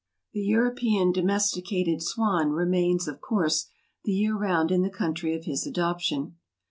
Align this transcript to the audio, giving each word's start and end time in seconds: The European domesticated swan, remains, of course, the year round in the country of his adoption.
The 0.33 0.41
European 0.41 1.11
domesticated 1.11 2.01
swan, 2.01 2.53
remains, 2.53 3.07
of 3.07 3.21
course, 3.21 3.67
the 4.03 4.11
year 4.13 4.35
round 4.35 4.71
in 4.71 4.81
the 4.81 4.89
country 4.89 5.35
of 5.35 5.43
his 5.45 5.67
adoption. 5.67 6.37